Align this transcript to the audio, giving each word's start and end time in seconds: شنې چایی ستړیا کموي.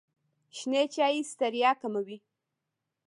شنې 0.57 0.83
چایی 0.93 1.21
ستړیا 1.31 1.71
کموي. 1.81 2.17